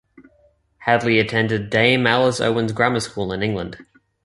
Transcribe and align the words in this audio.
Hadley 0.79 1.19
attended 1.19 1.69
Dame 1.69 2.07
Alice 2.07 2.41
Owen's 2.41 2.71
Grammar 2.71 3.01
School 3.01 3.31
in 3.31 3.43
England. 3.43 3.85